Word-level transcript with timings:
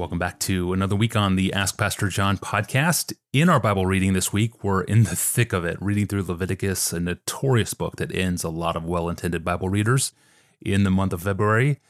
Welcome 0.00 0.18
back 0.18 0.38
to 0.40 0.72
another 0.72 0.96
week 0.96 1.14
on 1.14 1.36
the 1.36 1.52
Ask 1.52 1.76
Pastor 1.76 2.08
John 2.08 2.38
podcast. 2.38 3.12
In 3.34 3.50
our 3.50 3.60
Bible 3.60 3.84
reading 3.84 4.14
this 4.14 4.32
week, 4.32 4.64
we're 4.64 4.80
in 4.80 5.02
the 5.02 5.14
thick 5.14 5.52
of 5.52 5.66
it, 5.66 5.76
reading 5.78 6.06
through 6.06 6.22
Leviticus, 6.22 6.94
a 6.94 7.00
notorious 7.00 7.74
book 7.74 7.96
that 7.96 8.10
ends 8.14 8.42
a 8.42 8.48
lot 8.48 8.76
of 8.76 8.84
well 8.86 9.10
intended 9.10 9.44
Bible 9.44 9.68
readers 9.68 10.12
in 10.58 10.84
the 10.84 10.90
month 10.90 11.12
of 11.12 11.24
February, 11.24 11.80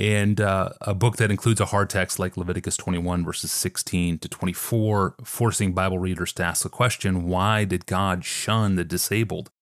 and 0.00 0.40
uh, 0.40 0.70
a 0.80 0.94
book 0.94 1.18
that 1.18 1.30
includes 1.30 1.60
a 1.60 1.66
hard 1.66 1.88
text 1.88 2.18
like 2.18 2.36
Leviticus 2.36 2.76
21, 2.76 3.24
verses 3.24 3.52
16 3.52 4.18
to 4.18 4.28
24, 4.28 5.14
forcing 5.22 5.72
Bible 5.72 6.00
readers 6.00 6.32
to 6.32 6.42
ask 6.42 6.64
the 6.64 6.68
question 6.68 7.28
why 7.28 7.64
did 7.64 7.86
God 7.86 8.24
shun 8.24 8.74
the 8.74 8.84
disabled 8.84 9.52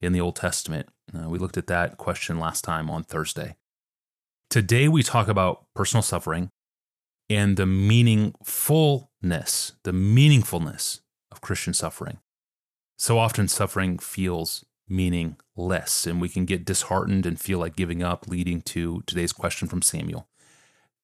in 0.00 0.12
the 0.12 0.20
Old 0.20 0.36
Testament? 0.36 0.88
Uh, 1.12 1.28
we 1.28 1.36
looked 1.36 1.58
at 1.58 1.66
that 1.66 1.96
question 1.96 2.38
last 2.38 2.62
time 2.62 2.88
on 2.88 3.02
Thursday. 3.02 3.56
Today, 4.50 4.86
we 4.86 5.02
talk 5.02 5.26
about 5.26 5.66
personal 5.74 6.02
suffering 6.02 6.52
and 7.30 7.56
the 7.56 7.64
meaningfulness, 7.64 9.72
the 9.84 9.92
meaningfulness 9.92 11.00
of 11.30 11.40
Christian 11.40 11.72
suffering. 11.72 12.18
So 12.98 13.18
often, 13.18 13.48
suffering 13.48 13.98
feels 13.98 14.66
meaningless, 14.88 16.06
and 16.06 16.20
we 16.20 16.28
can 16.28 16.44
get 16.44 16.66
disheartened 16.66 17.24
and 17.24 17.40
feel 17.40 17.60
like 17.60 17.76
giving 17.76 18.02
up, 18.02 18.26
leading 18.26 18.60
to 18.62 19.02
today's 19.06 19.32
question 19.32 19.68
from 19.68 19.80
Samuel. 19.80 20.26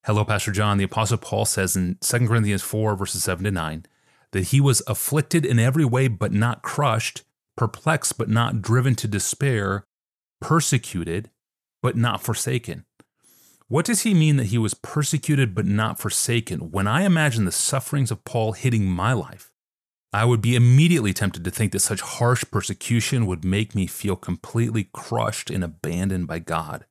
Hello, 0.04 0.24
Pastor 0.24 0.50
John. 0.50 0.78
The 0.78 0.84
Apostle 0.84 1.18
Paul 1.18 1.44
says 1.44 1.76
in 1.76 1.96
2 2.00 2.26
Corinthians 2.26 2.62
4, 2.62 2.96
verses 2.96 3.22
7 3.22 3.44
to 3.44 3.52
9, 3.52 3.86
that 4.32 4.48
he 4.48 4.60
was 4.60 4.82
afflicted 4.88 5.46
in 5.46 5.60
every 5.60 5.84
way, 5.84 6.08
but 6.08 6.32
not 6.32 6.62
crushed, 6.62 7.22
perplexed, 7.56 8.18
but 8.18 8.28
not 8.28 8.60
driven 8.60 8.96
to 8.96 9.08
despair, 9.08 9.86
persecuted, 10.40 11.30
but 11.82 11.96
not 11.96 12.20
forsaken. 12.20 12.84
What 13.68 13.84
does 13.84 14.02
he 14.02 14.14
mean 14.14 14.36
that 14.36 14.46
he 14.46 14.58
was 14.58 14.74
persecuted 14.74 15.54
but 15.54 15.66
not 15.66 15.98
forsaken? 15.98 16.70
When 16.70 16.86
I 16.86 17.02
imagine 17.02 17.44
the 17.44 17.52
sufferings 17.52 18.12
of 18.12 18.24
Paul 18.24 18.52
hitting 18.52 18.86
my 18.86 19.12
life, 19.12 19.50
I 20.12 20.24
would 20.24 20.40
be 20.40 20.54
immediately 20.54 21.12
tempted 21.12 21.44
to 21.44 21.50
think 21.50 21.72
that 21.72 21.80
such 21.80 22.00
harsh 22.00 22.44
persecution 22.50 23.26
would 23.26 23.44
make 23.44 23.74
me 23.74 23.88
feel 23.88 24.14
completely 24.14 24.88
crushed 24.92 25.50
and 25.50 25.64
abandoned 25.64 26.28
by 26.28 26.38
God. 26.38 26.86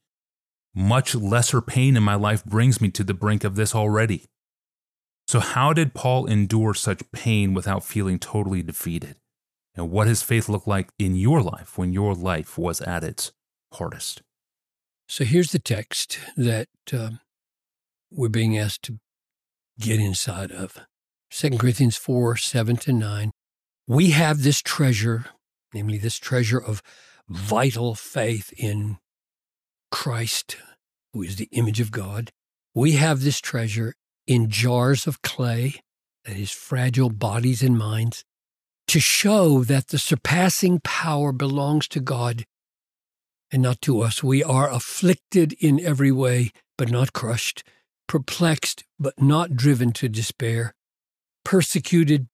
Much 0.76 1.16
lesser 1.16 1.62
pain 1.62 1.96
in 1.96 2.04
my 2.04 2.16
life 2.16 2.44
brings 2.44 2.82
me 2.82 2.92
to 2.92 3.06
the 3.06 3.14
brink 3.14 3.46
of 3.46 3.56
this 3.56 3.74
already. 3.74 4.26
So, 5.28 5.40
how 5.40 5.72
did 5.72 5.94
Paul 5.94 6.26
endure 6.26 6.74
such 6.74 7.10
pain 7.14 7.54
without 7.54 7.86
feeling 7.86 8.20
totally 8.20 8.62
defeated? 8.62 9.16
And 9.76 9.90
what 9.90 10.06
does 10.06 10.22
faith 10.22 10.50
look 10.50 10.68
like 10.68 10.90
in 11.00 11.16
your 11.16 11.42
life 11.42 11.78
when 11.78 11.94
your 11.94 12.14
life 12.14 12.58
was 12.58 12.82
at 12.82 13.04
its 13.04 13.32
hardest? 13.74 14.22
So 15.08 15.24
here's 15.24 15.52
the 15.52 15.60
text 15.60 16.20
that 16.36 16.68
um, 16.92 17.20
we're 18.12 18.30
being 18.30 18.58
asked 18.58 18.84
to 18.84 19.00
get 19.80 20.00
inside 20.00 20.52
of 20.52 20.80
2 21.30 21.58
Corinthians 21.58 21.96
4 21.96 22.38
7 22.38 22.78
to 22.78 22.94
9. 22.94 23.32
We 23.88 24.12
have 24.12 24.42
this 24.42 24.62
treasure, 24.62 25.26
namely 25.74 25.98
this 25.98 26.18
treasure 26.18 26.60
of 26.60 26.82
vital 27.30 27.94
faith 27.94 28.52
in 28.58 28.98
Christ, 29.92 30.58
who 31.14 31.22
is 31.22 31.36
the 31.36 31.50
image 31.52 31.80
of 31.80 31.92
God. 31.92 32.32
We 32.74 32.94
have 32.94 33.22
this 33.22 33.40
treasure 33.40 33.94
in 34.26 34.50
jars 34.50 35.06
of 35.06 35.22
clay, 35.22 35.76
that 36.26 36.36
is, 36.36 36.52
fragile 36.52 37.12
bodies 37.12 37.62
and 37.62 37.78
minds, 37.78 38.24
to 38.88 39.00
show 39.00 39.64
that 39.64 39.90
the 39.90 40.00
surpassing 40.00 40.80
power 40.84 41.32
belongs 41.32 41.88
to 41.90 42.00
God 42.00 42.44
and 43.52 43.62
not 43.62 43.82
to 43.82 44.02
us. 44.02 44.24
We 44.24 44.44
are 44.44 44.70
afflicted 44.70 45.54
in 45.54 45.80
every 45.80 46.12
way, 46.12 46.52
but 46.78 46.90
not 46.90 47.14
crushed, 47.14 47.64
perplexed, 48.08 48.84
but 49.00 49.22
not 49.22 49.56
driven 49.56 49.92
to 49.94 50.10
despair, 50.10 50.74
persecuted, 51.44 52.28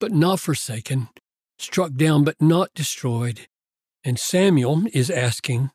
but 0.00 0.12
not 0.12 0.40
forsaken, 0.40 1.08
struck 1.58 1.94
down, 1.94 2.24
but 2.24 2.40
not 2.40 2.70
destroyed. 2.74 3.48
And 4.04 4.18
Samuel 4.18 4.84
is 4.92 5.10
asking, 5.10 5.70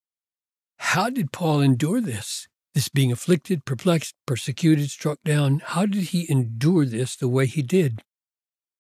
How 0.78 1.10
did 1.10 1.32
Paul 1.32 1.62
endure 1.62 2.02
this? 2.02 2.48
This 2.76 2.90
being 2.90 3.12
afflicted, 3.12 3.66
perplexed, 3.66 4.14
persecuted, 4.28 4.92
struck 4.92 5.20
down, 5.26 5.62
how 5.66 5.86
did 5.86 6.04
he 6.04 6.30
endure 6.30 6.86
this 6.86 7.16
the 7.16 7.28
way 7.28 7.48
he 7.48 7.64
did? 7.64 8.04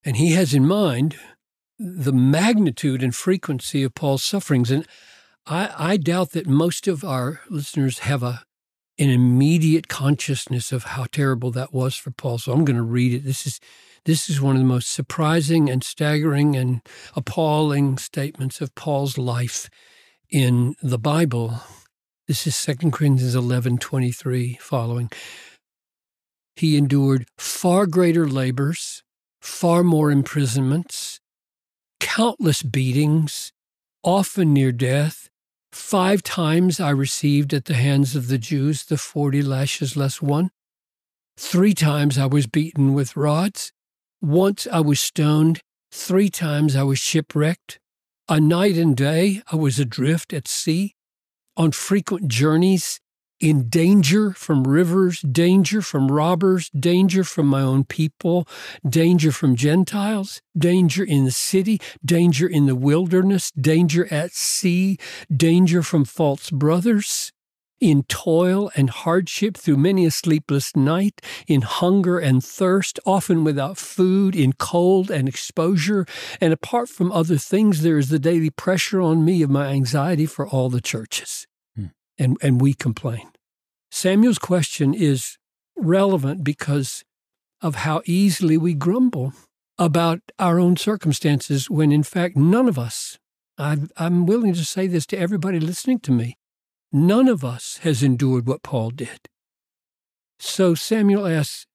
And 0.03 0.15
he 0.15 0.33
has 0.33 0.53
in 0.53 0.65
mind 0.65 1.17
the 1.79 2.13
magnitude 2.13 3.01
and 3.01 3.15
frequency 3.15 3.83
of 3.83 3.95
Paul's 3.95 4.23
sufferings. 4.23 4.69
And 4.69 4.85
I, 5.49 5.73
I 5.93 5.97
doubt 5.97 6.31
that 6.31 6.47
most 6.47 6.87
of 6.87 7.03
our 7.03 7.41
listeners 7.49 7.99
have 7.99 8.21
a 8.21 8.43
an 8.99 9.09
immediate 9.09 9.87
consciousness 9.87 10.73
of 10.73 10.83
how 10.83 11.05
terrible 11.09 11.51
that 11.51 11.73
was 11.73 11.95
for 11.95 12.11
Paul. 12.11 12.37
So 12.37 12.51
I'm 12.51 12.65
going 12.65 12.75
to 12.75 12.83
read 12.83 13.13
it. 13.13 13.23
This 13.23 13.47
is 13.47 13.59
this 14.05 14.29
is 14.29 14.41
one 14.41 14.55
of 14.55 14.61
the 14.61 14.67
most 14.67 14.91
surprising 14.91 15.69
and 15.69 15.83
staggering 15.83 16.55
and 16.55 16.81
appalling 17.15 17.97
statements 17.97 18.59
of 18.61 18.75
Paul's 18.75 19.17
life 19.17 19.69
in 20.29 20.75
the 20.81 20.99
Bible. 20.99 21.61
This 22.27 22.45
is 22.45 22.61
2 22.61 22.91
Corinthians 22.91 23.35
11:23 23.35 24.59
following. 24.59 25.09
He 26.55 26.77
endured 26.77 27.25
far 27.37 27.87
greater 27.87 28.27
labors, 28.27 29.01
far 29.41 29.83
more 29.83 30.11
imprisonments, 30.11 31.21
countless 31.99 32.63
beatings, 32.63 33.53
often 34.03 34.53
near 34.53 34.73
death, 34.73 35.28
Five 35.71 36.23
times 36.23 36.79
I 36.79 36.89
received 36.89 37.53
at 37.53 37.65
the 37.65 37.75
hands 37.75 38.15
of 38.15 38.27
the 38.27 38.37
Jews 38.37 38.85
the 38.85 38.97
forty 38.97 39.41
lashes 39.41 39.95
less 39.95 40.21
one. 40.21 40.49
Three 41.37 41.73
times 41.73 42.17
I 42.17 42.25
was 42.25 42.47
beaten 42.47 42.93
with 42.93 43.15
rods. 43.15 43.71
Once 44.21 44.67
I 44.71 44.81
was 44.81 44.99
stoned. 44.99 45.61
Three 45.91 46.29
times 46.29 46.75
I 46.75 46.83
was 46.83 46.99
shipwrecked. 46.99 47.79
A 48.27 48.39
night 48.39 48.77
and 48.77 48.95
day 48.95 49.41
I 49.51 49.55
was 49.55 49.79
adrift 49.79 50.33
at 50.33 50.47
sea. 50.47 50.95
On 51.55 51.71
frequent 51.71 52.27
journeys, 52.27 52.99
in 53.39 53.69
danger 53.69 54.31
from 54.31 54.65
rivers, 54.65 55.21
danger 55.21 55.81
from 55.81 56.11
robbers, 56.11 56.69
danger 56.71 57.23
from 57.23 57.47
my 57.47 57.61
own 57.61 57.83
people, 57.85 58.47
danger 58.87 59.31
from 59.31 59.55
Gentiles, 59.55 60.41
danger 60.57 61.03
in 61.03 61.25
the 61.25 61.31
city, 61.31 61.79
danger 62.03 62.47
in 62.47 62.65
the 62.65 62.75
wilderness, 62.75 63.51
danger 63.51 64.11
at 64.11 64.31
sea, 64.31 64.97
danger 65.35 65.81
from 65.81 66.05
false 66.05 66.49
brothers, 66.49 67.31
in 67.79 68.03
toil 68.03 68.69
and 68.75 68.89
hardship 68.89 69.55
through 69.55 69.77
many 69.77 70.05
a 70.05 70.11
sleepless 70.11 70.75
night, 70.75 71.21
in 71.47 71.61
hunger 71.61 72.19
and 72.19 72.43
thirst, 72.43 72.99
often 73.05 73.45
without 73.45 73.77
food, 73.77 74.35
in 74.35 74.51
cold 74.53 75.09
and 75.09 75.29
exposure. 75.29 76.05
And 76.41 76.51
apart 76.51 76.89
from 76.89 77.11
other 77.11 77.37
things, 77.37 77.81
there 77.81 77.97
is 77.97 78.09
the 78.09 78.19
daily 78.19 78.49
pressure 78.49 78.99
on 78.99 79.23
me 79.23 79.41
of 79.41 79.49
my 79.49 79.67
anxiety 79.67 80.25
for 80.25 80.45
all 80.45 80.69
the 80.69 80.81
churches 80.81 81.47
and, 82.19 82.37
and 82.41 82.61
we 82.61 82.73
complain. 82.73 83.31
Samuel's 83.89 84.37
question 84.37 84.93
is 84.93 85.37
relevant 85.75 86.43
because 86.43 87.03
of 87.61 87.75
how 87.75 88.01
easily 88.05 88.57
we 88.57 88.73
grumble 88.73 89.33
about 89.77 90.19
our 90.37 90.59
own 90.59 90.75
circumstances 90.75 91.69
when, 91.69 91.91
in 91.91 92.03
fact, 92.03 92.35
none 92.35 92.67
of 92.67 92.77
us, 92.77 93.17
i 93.57 93.77
am 93.97 94.25
willing 94.25 94.53
to 94.53 94.65
say 94.65 94.87
this 94.87 95.05
to 95.07 95.17
everybody 95.17 95.59
listening 95.59 95.99
to 95.99 96.11
me, 96.11 96.37
none 96.91 97.27
of 97.27 97.43
us 97.43 97.79
has 97.83 98.03
endured 98.03 98.45
what 98.45 98.63
Paul 98.63 98.91
did. 98.91 99.27
So 100.37 100.75
Samuel 100.75 101.27
asks, 101.27 101.65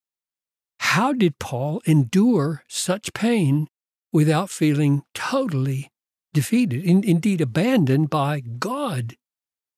How 0.78 1.12
did 1.12 1.38
Paul 1.38 1.82
endure 1.87 2.62
such 2.69 3.12
pain 3.12 3.69
without 4.12 4.50
feeling 4.50 5.03
totally 5.15 5.91
defeated, 6.32 6.84
in, 6.84 7.05
indeed 7.05 7.41
abandoned 7.41 8.11
by 8.11 8.41
God? 8.41 9.16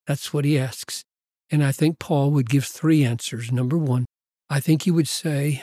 That's 0.06 0.32
what 0.32 0.44
he 0.44 0.58
asks. 0.58 1.04
And 1.50 1.64
I 1.64 1.72
think 1.72 1.98
Paul 1.98 2.30
would 2.32 2.48
give 2.48 2.64
three 2.64 3.04
answers. 3.04 3.52
Number 3.52 3.76
one, 3.76 4.06
I 4.48 4.60
think 4.60 4.82
he 4.82 4.90
would 4.90 5.08
say, 5.08 5.62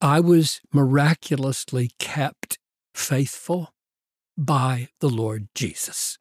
I 0.00 0.20
was 0.20 0.60
miraculously 0.72 1.90
kept 1.98 2.58
faithful 2.94 3.70
by 4.36 4.88
the 5.00 5.08
Lord 5.08 5.48
Jesus. 5.54 6.18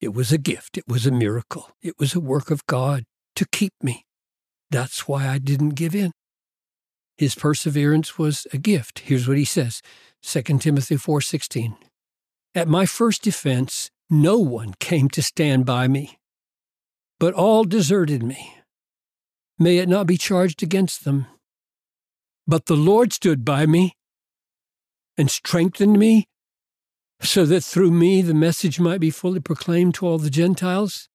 It 0.00 0.14
was 0.14 0.32
a 0.32 0.38
gift, 0.38 0.76
it 0.76 0.88
was 0.88 1.06
a 1.06 1.12
miracle, 1.12 1.70
it 1.80 1.94
was 1.98 2.14
a 2.14 2.20
work 2.20 2.50
of 2.50 2.66
God 2.66 3.04
to 3.36 3.46
keep 3.52 3.72
me. 3.82 4.04
That's 4.70 5.06
why 5.06 5.28
I 5.28 5.38
didn't 5.38 5.70
give 5.70 5.94
in. 5.94 6.12
His 7.16 7.34
perseverance 7.34 8.18
was 8.18 8.46
a 8.52 8.58
gift. 8.58 9.00
Here's 9.00 9.28
what 9.28 9.36
he 9.36 9.44
says 9.44 9.80
2 10.22 10.58
Timothy 10.58 10.96
4:16. 10.96 11.76
At 12.54 12.68
my 12.68 12.86
first 12.86 13.22
defense, 13.22 13.90
no 14.10 14.38
one 14.38 14.74
came 14.80 15.08
to 15.10 15.22
stand 15.22 15.64
by 15.64 15.88
me 15.88 16.18
but 17.22 17.34
all 17.34 17.62
deserted 17.62 18.20
me. 18.20 18.56
May 19.56 19.78
it 19.78 19.88
not 19.88 20.08
be 20.08 20.16
charged 20.16 20.60
against 20.60 21.04
them. 21.04 21.26
But 22.48 22.66
the 22.66 22.74
Lord 22.74 23.12
stood 23.12 23.44
by 23.44 23.64
me 23.64 23.92
and 25.16 25.30
strengthened 25.30 26.00
me 26.00 26.26
so 27.20 27.44
that 27.46 27.62
through 27.62 27.92
me 27.92 28.22
the 28.22 28.34
message 28.34 28.80
might 28.80 28.98
be 28.98 29.10
fully 29.10 29.38
proclaimed 29.38 29.94
to 29.94 30.06
all 30.08 30.18
the 30.18 30.30
Gentiles. 30.30 31.08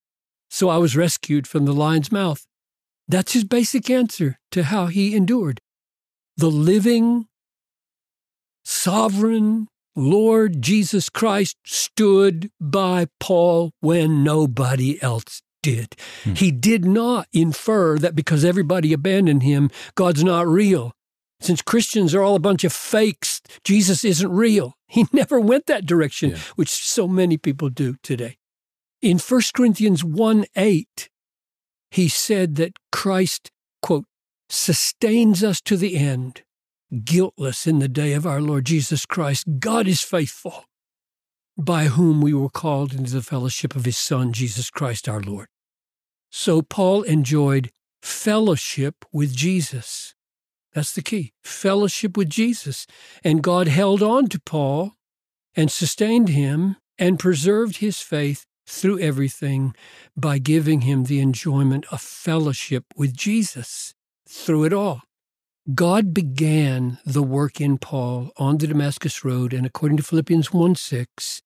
So 0.49 0.69
I 0.69 0.77
was 0.77 0.95
rescued 0.95 1.45
from 1.45 1.65
the 1.65 1.73
lion's 1.73 2.09
mouth. 2.09 2.47
That's 3.09 3.33
his 3.33 3.43
basic 3.43 3.89
answer 3.89 4.39
to 4.51 4.63
how 4.63 4.85
he 4.85 5.13
endured. 5.13 5.59
the 6.37 6.49
living, 6.49 7.25
sovereign 8.63 9.67
Lord 9.93 10.61
Jesus 10.61 11.09
Christ 11.09 11.57
stood 11.65 12.49
by 12.61 13.07
Paul 13.19 13.71
when 13.81 14.23
nobody 14.23 15.03
else 15.03 15.41
did. 15.61 15.95
Hmm. 16.23 16.33
He 16.33 16.51
did 16.51 16.85
not 16.85 17.27
infer 17.33 17.97
that 17.99 18.15
because 18.15 18.45
everybody 18.45 18.93
abandoned 18.93 19.43
him, 19.43 19.69
God's 19.95 20.23
not 20.23 20.47
real. 20.47 20.93
Since 21.39 21.61
Christians 21.61 22.15
are 22.15 22.23
all 22.23 22.35
a 22.35 22.39
bunch 22.39 22.63
of 22.63 22.73
fakes, 22.73 23.41
Jesus 23.63 24.03
isn't 24.03 24.31
real. 24.31 24.73
He 24.89 25.05
never 25.11 25.37
went 25.37 25.65
that 25.65 25.85
direction, 25.85 26.29
yeah. 26.29 26.37
which 26.55 26.69
so 26.69 27.09
many 27.09 27.35
people 27.35 27.67
do 27.67 27.97
today. 28.01 28.37
In 29.01 29.19
1 29.19 29.41
Corinthians 29.53 30.01
1 30.01 30.45
8, 30.55 31.09
he 31.91 32.07
said 32.07 32.55
that 32.55 32.77
Christ, 32.89 33.51
quote, 33.81 34.05
sustains 34.49 35.43
us 35.43 35.59
to 35.61 35.75
the 35.75 35.97
end, 35.97 36.43
guiltless 37.03 37.67
in 37.67 37.79
the 37.79 37.89
day 37.89 38.13
of 38.13 38.25
our 38.25 38.39
Lord 38.39 38.65
Jesus 38.65 39.05
Christ. 39.05 39.59
God 39.59 39.89
is 39.89 40.01
faithful, 40.01 40.63
by 41.57 41.85
whom 41.85 42.21
we 42.21 42.33
were 42.33 42.49
called 42.49 42.93
into 42.93 43.13
the 43.13 43.21
fellowship 43.23 43.75
of 43.75 43.85
his 43.85 43.97
Son, 43.97 44.31
Jesus 44.31 44.69
Christ 44.69 45.09
our 45.09 45.21
Lord. 45.21 45.47
So 46.29 46.61
Paul 46.61 47.03
enjoyed 47.03 47.71
fellowship 48.01 49.05
with 49.11 49.35
Jesus. 49.35 50.13
That's 50.73 50.93
the 50.93 51.01
key 51.01 51.33
fellowship 51.43 52.15
with 52.15 52.29
Jesus. 52.29 52.85
And 53.23 53.41
God 53.41 53.67
held 53.67 54.03
on 54.03 54.27
to 54.27 54.39
Paul 54.39 54.93
and 55.55 55.71
sustained 55.71 56.29
him 56.29 56.77
and 56.99 57.19
preserved 57.19 57.77
his 57.77 57.99
faith 57.99 58.45
through 58.67 58.99
everything 58.99 59.73
by 60.15 60.37
giving 60.37 60.81
him 60.81 61.05
the 61.05 61.19
enjoyment 61.19 61.85
of 61.91 62.01
fellowship 62.01 62.85
with 62.95 63.15
Jesus 63.15 63.93
through 64.27 64.65
it 64.65 64.73
all. 64.73 65.01
God 65.73 66.13
began 66.13 66.99
the 67.05 67.23
work 67.23 67.59
in 67.59 67.77
Paul 67.77 68.31
on 68.37 68.57
the 68.57 68.67
Damascus 68.67 69.25
Road, 69.25 69.53
and 69.53 69.65
according 69.65 69.97
to 69.97 70.03
Philippians 70.03 70.53
1 70.53 70.75
6, 70.75 71.41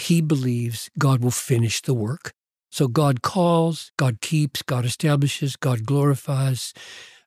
he 0.00 0.20
believes 0.20 0.90
God 0.98 1.22
will 1.22 1.30
finish 1.30 1.80
the 1.80 1.94
work. 1.94 2.32
So 2.70 2.86
God 2.88 3.22
calls, 3.22 3.90
God 3.96 4.20
keeps, 4.20 4.62
God 4.62 4.84
establishes, 4.84 5.56
God 5.56 5.84
glorifies. 5.84 6.74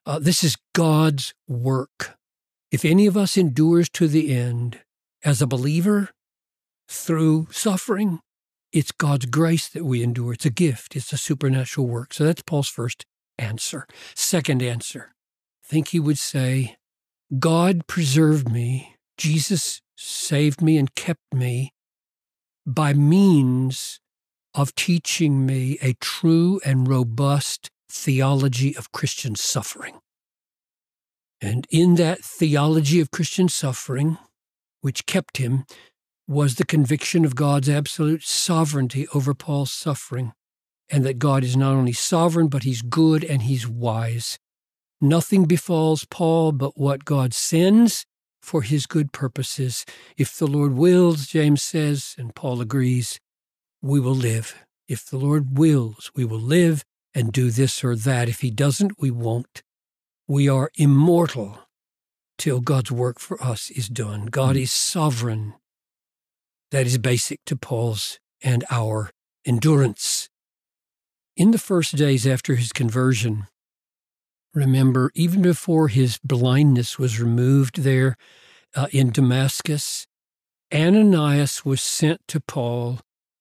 Uh, 0.06 0.18
this 0.18 0.44
is 0.44 0.56
God's 0.72 1.34
work. 1.48 2.16
If 2.70 2.84
any 2.84 3.06
of 3.06 3.16
us 3.16 3.36
endures 3.36 3.88
to 3.90 4.08
the 4.08 4.34
end 4.34 4.80
as 5.24 5.42
a 5.42 5.46
believer 5.46 6.10
through 6.88 7.48
suffering, 7.50 8.20
it's 8.72 8.92
God's 8.92 9.26
grace 9.26 9.68
that 9.68 9.84
we 9.84 10.02
endure. 10.02 10.32
It's 10.32 10.46
a 10.46 10.50
gift, 10.50 10.96
it's 10.96 11.12
a 11.12 11.18
supernatural 11.18 11.86
work. 11.86 12.14
So 12.14 12.24
that's 12.24 12.42
Paul's 12.42 12.68
first 12.68 13.04
answer. 13.38 13.86
Second 14.14 14.62
answer, 14.62 15.12
I 15.64 15.68
think 15.68 15.88
he 15.88 16.00
would 16.00 16.18
say, 16.18 16.76
God 17.38 17.86
preserved 17.86 18.50
me, 18.50 18.96
Jesus 19.18 19.82
saved 19.96 20.62
me 20.62 20.78
and 20.78 20.94
kept 20.94 21.34
me 21.34 21.72
by 22.66 22.92
means 22.92 24.00
of 24.54 24.74
teaching 24.74 25.46
me 25.46 25.78
a 25.80 25.94
true 25.94 26.60
and 26.64 26.88
robust 26.88 27.70
theology 27.88 28.76
of 28.76 28.92
Christian 28.92 29.34
suffering. 29.34 29.98
And 31.40 31.66
in 31.70 31.96
that 31.96 32.20
theology 32.20 33.00
of 33.00 33.10
Christian 33.10 33.48
suffering, 33.48 34.18
which 34.80 35.06
kept 35.06 35.38
him, 35.38 35.64
was 36.28 36.54
the 36.54 36.64
conviction 36.64 37.24
of 37.24 37.34
God's 37.34 37.68
absolute 37.68 38.22
sovereignty 38.22 39.08
over 39.12 39.34
Paul's 39.34 39.72
suffering, 39.72 40.32
and 40.88 41.04
that 41.04 41.18
God 41.18 41.42
is 41.42 41.56
not 41.56 41.74
only 41.74 41.92
sovereign, 41.92 42.48
but 42.48 42.62
he's 42.62 42.82
good 42.82 43.24
and 43.24 43.42
he's 43.42 43.66
wise. 43.66 44.38
Nothing 45.00 45.46
befalls 45.46 46.04
Paul 46.04 46.52
but 46.52 46.78
what 46.78 47.04
God 47.04 47.34
sends 47.34 48.06
for 48.42 48.62
his 48.62 48.86
good 48.86 49.12
purposes. 49.12 49.84
If 50.16 50.36
the 50.36 50.46
Lord 50.46 50.74
wills, 50.74 51.26
James 51.26 51.62
says, 51.62 52.14
and 52.18 52.34
Paul 52.34 52.60
agrees, 52.60 53.18
we 53.80 54.00
will 54.00 54.14
live. 54.14 54.54
If 54.88 55.06
the 55.06 55.18
Lord 55.18 55.56
wills, 55.56 56.10
we 56.14 56.24
will 56.24 56.40
live 56.40 56.84
and 57.14 57.32
do 57.32 57.50
this 57.50 57.82
or 57.84 57.96
that. 57.96 58.28
If 58.28 58.40
he 58.40 58.50
doesn't, 58.50 59.00
we 59.00 59.10
won't. 59.10 59.62
We 60.26 60.48
are 60.48 60.70
immortal 60.76 61.60
till 62.38 62.60
God's 62.60 62.90
work 62.90 63.18
for 63.18 63.42
us 63.42 63.70
is 63.70 63.88
done. 63.88 64.26
God 64.26 64.56
mm. 64.56 64.62
is 64.62 64.72
sovereign 64.72 65.54
that 66.70 66.86
is 66.86 66.98
basic 66.98 67.40
to 67.46 67.56
Paul's 67.56 68.18
and 68.42 68.64
our 68.70 69.10
endurance. 69.44 70.28
In 71.36 71.50
the 71.50 71.58
first 71.58 71.96
days 71.96 72.26
after 72.26 72.56
his 72.56 72.72
conversion, 72.72 73.46
remember, 74.54 75.10
even 75.14 75.42
before 75.42 75.88
his 75.88 76.18
blindness 76.18 76.98
was 76.98 77.20
removed 77.20 77.82
there 77.82 78.16
uh, 78.74 78.88
in 78.92 79.10
Damascus, 79.10 80.06
Ananias 80.72 81.64
was 81.64 81.82
sent 81.82 82.20
to 82.28 82.40
Paul, 82.40 83.00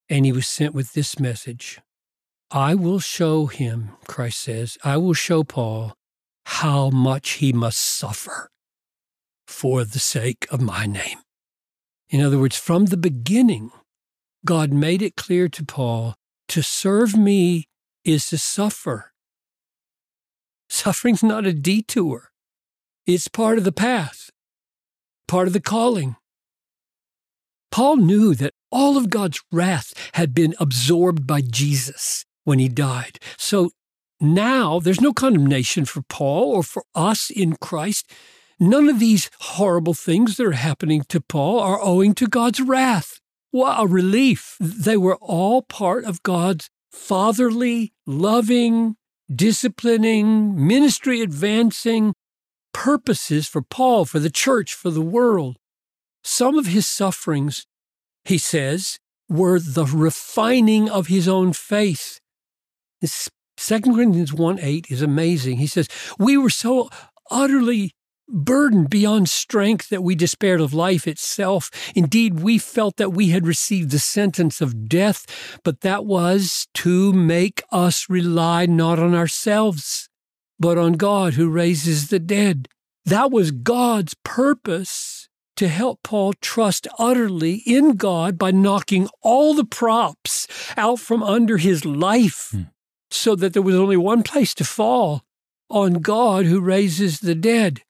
and 0.09 0.25
he 0.25 0.31
was 0.31 0.47
sent 0.47 0.73
with 0.73 0.93
this 0.93 1.19
message 1.19 1.79
I 2.53 2.75
will 2.75 2.99
show 2.99 3.45
him, 3.45 3.91
Christ 4.07 4.39
says, 4.41 4.77
I 4.83 4.97
will 4.97 5.13
show 5.13 5.43
Paul 5.45 5.95
how 6.45 6.89
much 6.89 7.33
he 7.33 7.53
must 7.53 7.79
suffer 7.79 8.49
for 9.47 9.85
the 9.85 9.99
sake 9.99 10.47
of 10.51 10.59
my 10.59 10.85
name. 10.85 11.19
In 12.09 12.19
other 12.19 12.37
words, 12.37 12.57
from 12.57 12.85
the 12.85 12.97
beginning, 12.97 13.71
God 14.43 14.73
made 14.73 15.01
it 15.01 15.15
clear 15.15 15.47
to 15.47 15.63
Paul 15.63 16.15
to 16.49 16.61
serve 16.61 17.15
me 17.15 17.69
is 18.03 18.27
to 18.27 18.37
suffer. 18.37 19.10
Suffering's 20.71 21.21
not 21.21 21.45
a 21.45 21.51
detour, 21.51 22.31
it's 23.05 23.27
part 23.27 23.57
of 23.57 23.65
the 23.65 23.73
path, 23.73 24.29
part 25.27 25.47
of 25.47 25.53
the 25.53 25.59
calling. 25.59 26.15
Paul 27.71 27.97
knew 27.97 28.33
that 28.35 28.53
all 28.71 28.95
of 28.95 29.09
God's 29.09 29.41
wrath 29.51 29.93
had 30.13 30.33
been 30.33 30.55
absorbed 30.61 31.27
by 31.27 31.41
Jesus 31.41 32.25
when 32.45 32.57
he 32.59 32.69
died. 32.69 33.19
So 33.37 33.71
now 34.21 34.79
there's 34.79 35.01
no 35.01 35.11
condemnation 35.11 35.83
for 35.83 36.03
Paul 36.03 36.51
or 36.51 36.63
for 36.63 36.83
us 36.95 37.29
in 37.29 37.57
Christ. 37.57 38.09
None 38.57 38.87
of 38.87 38.99
these 38.99 39.29
horrible 39.41 39.93
things 39.93 40.37
that 40.37 40.47
are 40.47 40.53
happening 40.53 41.03
to 41.09 41.19
Paul 41.19 41.59
are 41.59 41.81
owing 41.81 42.13
to 42.15 42.27
God's 42.27 42.61
wrath. 42.61 43.19
What 43.51 43.75
a 43.77 43.85
relief. 43.85 44.55
They 44.61 44.95
were 44.95 45.17
all 45.17 45.63
part 45.63 46.05
of 46.05 46.23
God's 46.23 46.69
fatherly, 46.89 47.91
loving, 48.07 48.95
disciplining, 49.33 50.67
ministry 50.67 51.21
advancing 51.21 52.13
purposes 52.73 53.47
for 53.47 53.61
Paul, 53.61 54.05
for 54.05 54.19
the 54.19 54.29
church, 54.29 54.73
for 54.73 54.89
the 54.89 55.01
world. 55.01 55.57
Some 56.23 56.57
of 56.57 56.67
his 56.67 56.87
sufferings, 56.87 57.65
he 58.25 58.37
says, 58.37 58.99
were 59.29 59.59
the 59.59 59.85
refining 59.85 60.89
of 60.89 61.07
his 61.07 61.27
own 61.27 61.53
faith. 61.53 62.19
This 62.99 63.29
2 63.57 63.81
Corinthians 63.81 64.33
1 64.33 64.59
8 64.59 64.87
is 64.89 65.01
amazing. 65.01 65.57
He 65.57 65.67
says, 65.67 65.87
We 66.19 66.37
were 66.37 66.49
so 66.49 66.89
utterly 67.29 67.91
burdened 68.31 68.89
beyond 68.89 69.29
strength 69.29 69.89
that 69.89 70.03
we 70.03 70.15
despaired 70.15 70.61
of 70.61 70.73
life 70.73 71.07
itself. 71.07 71.69
Indeed, 71.95 72.39
we 72.39 72.57
felt 72.57 72.97
that 72.97 73.11
we 73.11 73.29
had 73.29 73.45
received 73.45 73.91
the 73.91 73.99
sentence 73.99 74.61
of 74.61 74.87
death, 74.87 75.59
but 75.63 75.81
that 75.81 76.05
was 76.05 76.67
to 76.75 77.13
make 77.13 77.61
us 77.71 78.07
rely 78.09 78.65
not 78.65 78.99
on 78.99 79.13
ourselves, 79.13 80.09
but 80.59 80.77
on 80.77 80.93
God 80.93 81.33
who 81.33 81.49
raises 81.49 82.09
the 82.09 82.19
dead. 82.19 82.67
That 83.05 83.31
was 83.31 83.51
God's 83.51 84.15
purpose 84.23 85.27
to 85.57 85.67
help 85.67 86.01
Paul 86.03 86.33
trust 86.33 86.87
utterly 86.97 87.61
in 87.65 87.95
God 87.95 88.37
by 88.37 88.51
knocking 88.51 89.07
all 89.21 89.53
the 89.53 89.65
props 89.65 90.47
out 90.77 90.99
from 90.99 91.21
under 91.21 91.57
his 91.57 91.85
life 91.85 92.49
hmm. 92.51 92.63
so 93.09 93.35
that 93.35 93.53
there 93.53 93.61
was 93.61 93.75
only 93.75 93.97
one 93.97 94.23
place 94.23 94.53
to 94.55 94.63
fall 94.63 95.21
on 95.69 95.93
God 95.95 96.45
who 96.45 96.59
raises 96.59 97.19
the 97.19 97.35
dead. 97.35 97.81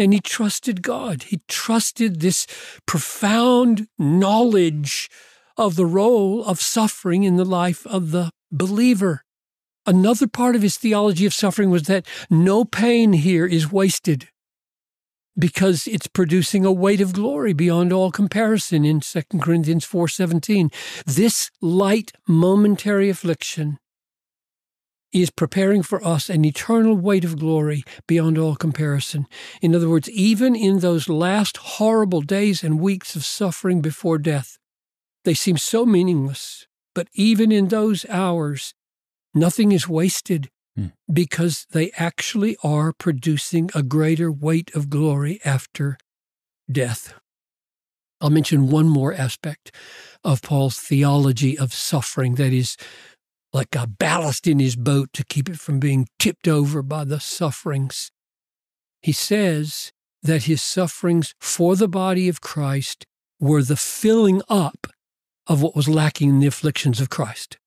And 0.00 0.14
he 0.14 0.20
trusted 0.20 0.80
God. 0.80 1.24
He 1.24 1.42
trusted 1.46 2.20
this 2.20 2.46
profound 2.86 3.86
knowledge 3.98 5.10
of 5.58 5.76
the 5.76 5.84
role 5.84 6.42
of 6.42 6.58
suffering 6.58 7.24
in 7.24 7.36
the 7.36 7.44
life 7.44 7.86
of 7.86 8.10
the 8.10 8.30
believer. 8.50 9.24
Another 9.84 10.26
part 10.26 10.56
of 10.56 10.62
his 10.62 10.78
theology 10.78 11.26
of 11.26 11.34
suffering 11.34 11.68
was 11.68 11.82
that 11.82 12.06
no 12.30 12.64
pain 12.64 13.12
here 13.12 13.44
is 13.44 13.70
wasted 13.70 14.28
because 15.38 15.86
it's 15.86 16.06
producing 16.06 16.64
a 16.64 16.72
weight 16.72 17.02
of 17.02 17.12
glory 17.12 17.52
beyond 17.52 17.92
all 17.92 18.10
comparison 18.10 18.86
in 18.86 19.00
2 19.00 19.22
Corinthians 19.38 19.84
4:17 19.84 20.70
this 21.04 21.50
light 21.60 22.12
momentary 22.26 23.10
affliction 23.10 23.78
is 25.12 25.30
preparing 25.30 25.82
for 25.82 26.04
us 26.04 26.28
an 26.28 26.44
eternal 26.44 26.96
weight 26.96 27.24
of 27.24 27.38
glory 27.38 27.82
beyond 28.06 28.38
all 28.38 28.54
comparison. 28.54 29.26
In 29.60 29.74
other 29.74 29.88
words, 29.88 30.08
even 30.10 30.54
in 30.54 30.78
those 30.78 31.08
last 31.08 31.56
horrible 31.56 32.20
days 32.20 32.62
and 32.62 32.80
weeks 32.80 33.16
of 33.16 33.24
suffering 33.24 33.80
before 33.80 34.18
death, 34.18 34.58
they 35.24 35.34
seem 35.34 35.56
so 35.56 35.84
meaningless. 35.84 36.66
But 36.94 37.08
even 37.14 37.52
in 37.52 37.68
those 37.68 38.06
hours, 38.08 38.74
nothing 39.34 39.72
is 39.72 39.88
wasted 39.88 40.48
hmm. 40.76 40.86
because 41.12 41.66
they 41.70 41.90
actually 41.96 42.56
are 42.62 42.92
producing 42.92 43.70
a 43.74 43.82
greater 43.82 44.30
weight 44.30 44.74
of 44.74 44.90
glory 44.90 45.40
after 45.44 45.98
death. 46.70 47.14
I'll 48.20 48.30
mention 48.30 48.68
one 48.68 48.88
more 48.88 49.14
aspect 49.14 49.74
of 50.24 50.42
Paul's 50.42 50.78
theology 50.78 51.58
of 51.58 51.72
suffering 51.72 52.34
that 52.34 52.52
is 52.52 52.76
like 53.52 53.74
a 53.74 53.86
ballast 53.86 54.46
in 54.46 54.58
his 54.58 54.76
boat 54.76 55.12
to 55.12 55.24
keep 55.24 55.48
it 55.48 55.58
from 55.58 55.80
being 55.80 56.06
tipped 56.18 56.46
over 56.46 56.82
by 56.82 57.04
the 57.04 57.20
sufferings. 57.20 58.12
He 59.02 59.12
says 59.12 59.92
that 60.22 60.44
his 60.44 60.62
sufferings 60.62 61.34
for 61.40 61.76
the 61.76 61.88
body 61.88 62.28
of 62.28 62.40
Christ 62.40 63.06
were 63.40 63.62
the 63.62 63.76
filling 63.76 64.42
up 64.48 64.86
of 65.46 65.62
what 65.62 65.74
was 65.74 65.88
lacking 65.88 66.28
in 66.28 66.38
the 66.40 66.46
afflictions 66.46 67.00
of 67.00 67.10
Christ. 67.10 67.58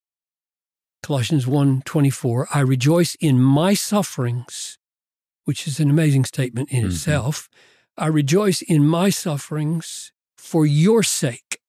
Colossians 1.03 1.45
1:24 1.45 2.47
I 2.53 2.61
rejoice 2.61 3.15
in 3.15 3.41
my 3.41 3.73
sufferings 3.73 4.77
which 5.43 5.67
is 5.67 5.81
an 5.81 5.89
amazing 5.89 6.23
statement 6.23 6.71
in 6.71 6.83
mm-hmm. 6.83 6.91
itself 6.91 7.49
I 7.97 8.07
rejoice 8.07 8.61
in 8.61 8.87
my 8.87 9.09
sufferings 9.09 10.13
for 10.37 10.65
your 10.65 11.03
sake 11.03 11.59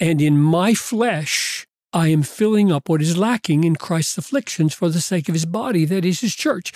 and 0.00 0.20
in 0.20 0.36
my 0.36 0.74
flesh 0.74 1.55
I 1.96 2.08
am 2.08 2.22
filling 2.22 2.70
up 2.70 2.90
what 2.90 3.00
is 3.00 3.16
lacking 3.16 3.64
in 3.64 3.76
Christ's 3.76 4.18
afflictions 4.18 4.74
for 4.74 4.90
the 4.90 5.00
sake 5.00 5.30
of 5.30 5.34
his 5.34 5.46
body 5.46 5.86
that 5.86 6.04
is 6.04 6.20
his 6.20 6.34
church. 6.34 6.70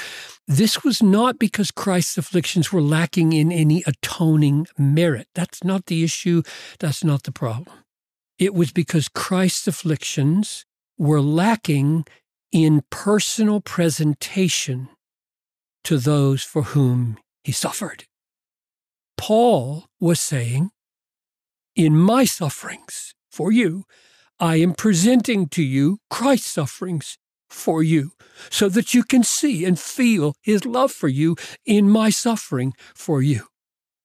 This 0.49 0.83
was 0.83 1.03
not 1.03 1.39
because 1.39 1.71
Christ's 1.71 2.17
afflictions 2.17 2.73
were 2.73 2.81
lacking 2.81 3.35
in 3.35 3.53
any 3.53 3.85
atoning 3.87 4.67
merit. 4.79 5.29
That's 5.35 5.63
not 5.63 5.87
the 5.87 6.03
issue. 6.03 6.43
That's 6.79 7.05
not 7.05 7.25
the 7.25 7.33
problem. 7.33 7.85
It 8.39 8.55
was 8.55 8.73
because 8.73 9.09
Christ's 9.09 9.69
afflictions 9.69 10.65
were 10.97 11.21
lacking 11.21 12.07
in 12.51 12.83
personal 12.89 13.61
presentation 13.61 14.89
to 15.85 15.99
those 15.99 16.43
for 16.43 16.63
whom 16.63 17.19
he 17.45 17.53
suffered. 17.53 18.05
Paul 19.19 19.85
was 20.01 20.19
saying, 20.19 20.71
In 21.77 21.95
my 21.95 22.25
sufferings 22.25 23.15
for 23.31 23.53
you, 23.53 23.85
I 24.41 24.57
am 24.57 24.73
presenting 24.73 25.49
to 25.49 25.63
you 25.63 25.99
Christ's 26.09 26.49
sufferings 26.49 27.19
for 27.51 27.83
you, 27.83 28.13
so 28.49 28.71
that 28.71 28.95
you 28.95 29.05
can 29.05 29.23
see 29.23 29.67
and 29.67 29.79
feel 29.79 30.35
his 30.41 30.65
love 30.65 30.93
for 30.93 31.09
you 31.09 31.37
in 31.67 31.91
my 31.91 32.09
suffering 32.09 32.73
for 32.95 33.21
you. 33.21 33.49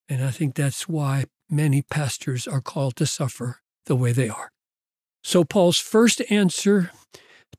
And 0.09 0.21
I 0.21 0.31
think 0.31 0.55
that's 0.55 0.89
why 0.89 1.25
many 1.49 1.81
pastors 1.83 2.47
are 2.47 2.59
called 2.59 2.97
to 2.97 3.05
suffer 3.05 3.61
the 3.85 3.95
way 3.95 4.11
they 4.11 4.27
are. 4.27 4.51
So, 5.23 5.45
Paul's 5.45 5.79
first 5.79 6.21
answer 6.29 6.91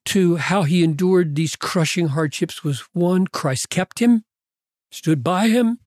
to 0.07 0.37
how 0.37 0.65
he 0.65 0.85
endured 0.85 1.35
these 1.35 1.57
crushing 1.57 2.09
hardships 2.09 2.63
was 2.63 2.81
one, 2.93 3.27
Christ 3.27 3.71
kept 3.71 4.01
him, 4.01 4.23
stood 4.91 5.25
by 5.25 5.49
him. 5.49 5.79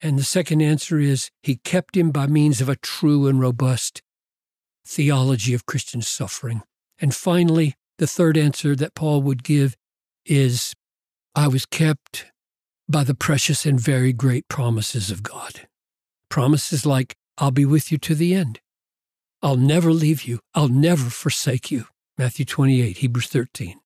And 0.00 0.18
the 0.18 0.24
second 0.24 0.62
answer 0.62 0.98
is 0.98 1.30
he 1.42 1.56
kept 1.56 1.96
him 1.96 2.10
by 2.10 2.26
means 2.28 2.60
of 2.60 2.68
a 2.68 2.76
true 2.76 3.26
and 3.26 3.40
robust 3.40 4.02
theology 4.84 5.54
of 5.54 5.66
Christian 5.66 6.02
suffering. 6.02 6.62
And 7.00 7.14
finally, 7.14 7.74
the 7.98 8.06
third 8.06 8.36
answer 8.36 8.74
that 8.76 8.94
Paul 8.94 9.22
would 9.22 9.42
give 9.44 9.76
is 10.24 10.74
I 11.34 11.48
was 11.48 11.66
kept 11.66 12.26
by 12.88 13.04
the 13.04 13.14
precious 13.14 13.64
and 13.64 13.80
very 13.80 14.12
great 14.12 14.48
promises 14.48 15.10
of 15.10 15.22
God. 15.22 15.66
Promises 16.28 16.84
like, 16.84 17.14
I'll 17.38 17.50
be 17.50 17.64
with 17.64 17.90
you 17.90 17.98
to 17.98 18.14
the 18.14 18.34
end. 18.34 18.60
I'll 19.42 19.56
never 19.56 19.92
leave 19.92 20.24
you. 20.24 20.40
I'll 20.54 20.68
never 20.68 21.10
forsake 21.10 21.70
you. 21.70 21.86
Matthew 22.18 22.44
28, 22.44 22.98
Hebrews 22.98 23.26
13. 23.26 23.80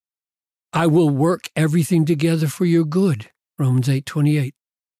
I 0.72 0.86
will 0.86 1.08
work 1.08 1.48
everything 1.56 2.04
together 2.04 2.48
for 2.48 2.64
your 2.64 2.84
good. 2.84 3.30
Romans 3.58 3.88
8, 3.88 4.04
28. 4.04 4.54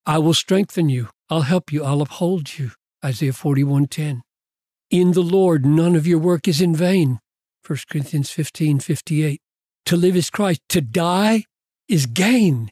I 0.07 0.19
will 0.19 0.35
strengthen 0.35 0.88
you. 0.88 1.09
I'll 1.29 1.43
help 1.43 1.73
you. 1.73 1.85
I'll 1.85 2.00
uphold 2.00 2.59
you. 2.59 2.71
Isaiah 3.05 3.33
41, 3.33 3.88
10. 3.88 4.23
In 4.90 5.12
the 5.12 5.23
Lord, 5.23 5.66
none 5.66 5.97
of 5.97 6.07
your 6.07 6.19
work 6.19 6.47
is 6.47 6.61
in 6.61 6.75
vain. 6.75 7.19
1 7.66 7.78
Corinthians 7.90 8.31
15, 8.31 8.78
58. 8.78 9.40
To 9.87 9.97
live 9.97 10.16
is 10.16 10.31
Christ. 10.31 10.61
To 10.69 10.81
die 10.81 11.45
is 11.88 12.07
gain. 12.07 12.71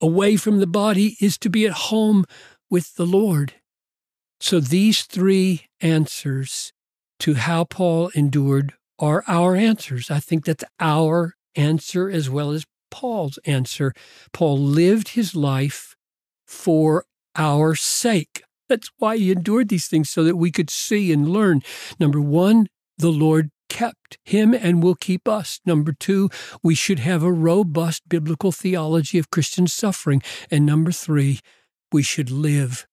Away 0.00 0.36
from 0.36 0.60
the 0.60 0.66
body 0.66 1.16
is 1.20 1.36
to 1.38 1.50
be 1.50 1.66
at 1.66 1.72
home 1.72 2.24
with 2.70 2.94
the 2.94 3.06
Lord. 3.06 3.54
So 4.40 4.60
these 4.60 5.02
three 5.02 5.66
answers 5.80 6.72
to 7.20 7.34
how 7.34 7.64
Paul 7.64 8.10
endured 8.14 8.74
are 8.98 9.24
our 9.26 9.56
answers. 9.56 10.10
I 10.10 10.20
think 10.20 10.44
that's 10.44 10.64
our 10.78 11.34
answer 11.56 12.08
as 12.08 12.30
well 12.30 12.52
as 12.52 12.64
Paul's 12.90 13.38
answer. 13.44 13.92
Paul 14.32 14.58
lived 14.58 15.08
his 15.08 15.34
life 15.34 15.96
for 16.46 17.04
our 17.36 17.74
sake. 17.74 18.42
That's 18.70 18.90
why 18.98 19.18
he 19.18 19.30
endured 19.30 19.68
these 19.68 19.88
things 19.88 20.08
so 20.08 20.24
that 20.24 20.36
we 20.36 20.50
could 20.50 20.70
see 20.70 21.12
and 21.12 21.28
learn. 21.28 21.60
Number 21.98 22.20
one, 22.20 22.68
the 22.96 23.10
Lord 23.10 23.50
kept 23.68 24.16
him 24.24 24.54
and 24.54 24.82
will 24.82 24.94
keep 24.94 25.26
us. 25.28 25.60
Number 25.66 25.92
two, 25.92 26.30
we 26.62 26.74
should 26.74 27.00
have 27.00 27.22
a 27.22 27.32
robust 27.32 28.08
biblical 28.08 28.52
theology 28.52 29.18
of 29.18 29.30
Christian 29.30 29.66
suffering. 29.66 30.22
And 30.50 30.64
number 30.64 30.92
three, 30.92 31.40
we 31.92 32.02
should 32.02 32.30
live 32.30 32.86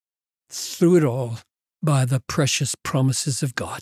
through 0.50 0.98
it 0.98 1.04
all 1.04 1.40
by 1.84 2.06
the 2.06 2.22
precious 2.28 2.76
promises 2.84 3.44
of 3.44 3.56
God. 3.56 3.82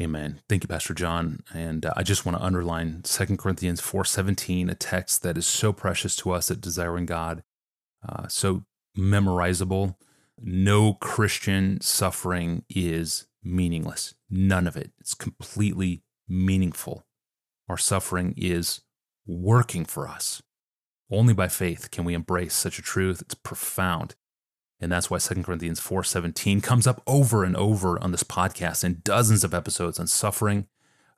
Amen. 0.00 0.40
Thank 0.48 0.64
you, 0.64 0.68
Pastor 0.68 0.94
John. 0.94 1.40
And 1.52 1.84
uh, 1.84 1.92
I 1.96 2.02
just 2.02 2.24
want 2.24 2.38
to 2.38 2.44
underline 2.44 3.02
2 3.02 3.36
Corinthians 3.36 3.82
4.17, 3.82 4.70
a 4.70 4.74
text 4.74 5.22
that 5.22 5.36
is 5.36 5.46
so 5.46 5.72
precious 5.74 6.16
to 6.16 6.30
us 6.30 6.50
at 6.50 6.62
Desiring 6.62 7.04
God, 7.04 7.42
uh, 8.08 8.26
so 8.28 8.64
memorizable. 8.96 9.96
No 10.42 10.94
Christian 10.94 11.80
suffering 11.80 12.64
is 12.70 13.26
meaningless. 13.42 14.14
None 14.30 14.66
of 14.66 14.76
it. 14.76 14.92
It's 14.98 15.14
completely 15.14 16.02
meaningful. 16.28 17.04
Our 17.68 17.76
suffering 17.76 18.34
is 18.36 18.80
working 19.26 19.84
for 19.84 20.08
us. 20.08 20.42
Only 21.10 21.34
by 21.34 21.48
faith 21.48 21.90
can 21.90 22.04
we 22.04 22.14
embrace 22.14 22.54
such 22.54 22.78
a 22.78 22.82
truth. 22.82 23.20
It's 23.20 23.34
profound. 23.34 24.14
And 24.80 24.90
that's 24.90 25.10
why 25.10 25.18
2 25.18 25.42
Corinthians 25.44 25.80
4:17 25.80 26.62
comes 26.62 26.86
up 26.86 27.02
over 27.06 27.44
and 27.44 27.54
over 27.56 28.02
on 28.02 28.12
this 28.12 28.22
podcast 28.22 28.82
in 28.82 29.02
dozens 29.04 29.44
of 29.44 29.52
episodes 29.52 30.00
on 30.00 30.06
suffering. 30.06 30.68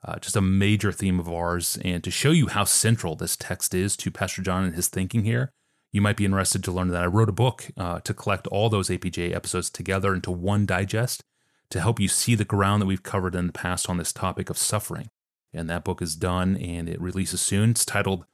Uh, 0.03 0.19
just 0.19 0.35
a 0.35 0.41
major 0.41 0.91
theme 0.91 1.17
of 1.17 1.29
ours. 1.29 1.77
And 1.81 2.03
to 2.03 2.11
show 2.11 2.31
you 2.31 2.47
how 2.47 2.65
central 2.65 3.15
this 3.15 3.37
text 3.37 3.73
is 3.73 3.95
to 3.97 4.11
Pastor 4.11 4.41
John 4.41 4.65
and 4.65 4.75
his 4.75 4.89
thinking 4.89 5.23
here, 5.23 5.53
you 5.93 6.01
might 6.01 6.17
be 6.17 6.25
interested 6.25 6.63
to 6.63 6.71
learn 6.71 6.89
that 6.89 7.03
I 7.03 7.05
wrote 7.05 7.29
a 7.29 7.33
book 7.33 7.67
uh, 7.77 7.99
to 7.99 8.13
collect 8.13 8.47
all 8.47 8.67
those 8.67 8.89
APJ 8.89 9.33
episodes 9.33 9.69
together 9.69 10.13
into 10.13 10.31
one 10.31 10.65
digest 10.65 11.23
to 11.69 11.79
help 11.79 11.99
you 11.99 12.07
see 12.07 12.33
the 12.35 12.43
ground 12.43 12.81
that 12.81 12.87
we've 12.87 13.03
covered 13.03 13.35
in 13.35 13.47
the 13.47 13.53
past 13.53 13.87
on 13.87 13.97
this 13.97 14.11
topic 14.11 14.49
of 14.49 14.57
suffering. 14.57 15.09
And 15.53 15.69
that 15.69 15.83
book 15.83 16.01
is 16.01 16.15
done 16.15 16.57
and 16.57 16.89
it 16.89 16.99
releases 16.99 17.41
soon. 17.41 17.71
It's 17.71 17.85
titled 17.85 18.25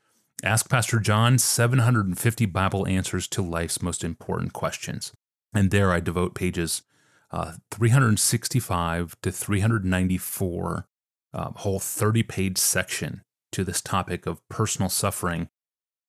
Ask 0.42 0.70
Pastor 0.70 1.00
John 1.00 1.38
750 1.38 2.46
Bible 2.46 2.88
Answers 2.88 3.28
to 3.28 3.42
Life's 3.42 3.82
Most 3.82 4.06
Important 4.06 4.54
Questions. 4.54 5.12
And 5.54 5.70
there 5.70 5.92
I 5.92 6.00
devote 6.00 6.36
pages 6.36 6.84
uh, 7.30 7.54
365 7.72 9.18
to 9.22 9.32
394, 9.32 10.88
uh, 11.34 11.50
whole 11.58 11.80
30 11.80 12.24
page 12.24 12.58
section 12.58 13.22
to 13.52 13.66
this 13.66 13.82
topic 13.82 14.26
of 14.26 14.48
personal 14.48 14.90
suffering 14.90 15.50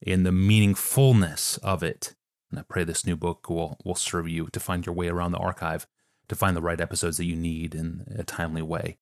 and 0.06 0.24
the 0.24 0.30
meaningfulness 0.30 1.58
of 1.60 1.82
it. 1.82 2.14
And 2.50 2.58
I 2.58 2.62
pray 2.62 2.84
this 2.84 3.06
new 3.06 3.16
book 3.16 3.48
will, 3.48 3.78
will 3.84 3.94
serve 3.94 4.28
you 4.28 4.48
to 4.52 4.60
find 4.60 4.84
your 4.84 4.94
way 4.94 5.08
around 5.08 5.32
the 5.32 5.38
archive, 5.38 5.86
to 6.28 6.34
find 6.34 6.56
the 6.56 6.62
right 6.62 6.80
episodes 6.80 7.16
that 7.18 7.26
you 7.26 7.36
need 7.36 7.74
in 7.74 8.06
a 8.16 8.24
timely 8.24 8.62
way. 8.62 8.98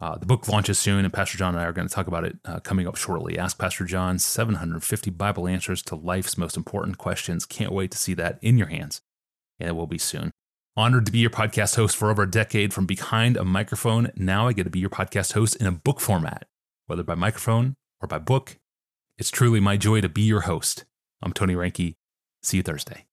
Uh, 0.00 0.18
the 0.18 0.26
book 0.26 0.48
launches 0.48 0.78
soon, 0.78 1.04
and 1.04 1.14
Pastor 1.14 1.38
John 1.38 1.54
and 1.54 1.62
I 1.62 1.66
are 1.66 1.72
going 1.72 1.88
to 1.88 1.94
talk 1.94 2.08
about 2.08 2.24
it 2.24 2.36
uh, 2.44 2.58
coming 2.60 2.88
up 2.88 2.96
shortly. 2.96 3.38
Ask 3.38 3.58
Pastor 3.58 3.84
John 3.84 4.18
750 4.18 5.10
Bible 5.10 5.46
answers 5.46 5.82
to 5.82 5.94
life's 5.94 6.36
most 6.36 6.56
important 6.56 6.98
questions. 6.98 7.46
Can't 7.46 7.72
wait 7.72 7.92
to 7.92 7.98
see 7.98 8.14
that 8.14 8.38
in 8.42 8.58
your 8.58 8.66
hands 8.68 9.02
and 9.58 9.68
it 9.68 9.72
will 9.72 9.86
be 9.86 9.98
soon. 9.98 10.30
Honored 10.76 11.06
to 11.06 11.12
be 11.12 11.20
your 11.20 11.30
podcast 11.30 11.76
host 11.76 11.96
for 11.96 12.10
over 12.10 12.22
a 12.22 12.30
decade 12.30 12.74
from 12.74 12.86
behind 12.86 13.36
a 13.36 13.44
microphone. 13.44 14.10
Now 14.16 14.48
I 14.48 14.52
get 14.52 14.64
to 14.64 14.70
be 14.70 14.80
your 14.80 14.90
podcast 14.90 15.32
host 15.34 15.56
in 15.56 15.66
a 15.66 15.72
book 15.72 16.00
format, 16.00 16.46
whether 16.86 17.04
by 17.04 17.14
microphone 17.14 17.76
or 18.00 18.08
by 18.08 18.18
book. 18.18 18.58
It's 19.16 19.30
truly 19.30 19.60
my 19.60 19.76
joy 19.76 20.00
to 20.00 20.08
be 20.08 20.22
your 20.22 20.42
host. 20.42 20.84
I'm 21.22 21.32
Tony 21.32 21.54
Reinke. 21.54 21.94
See 22.42 22.56
you 22.56 22.62
Thursday. 22.64 23.06